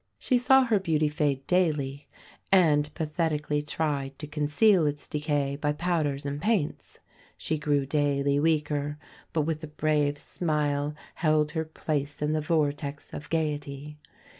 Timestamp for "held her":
11.13-11.65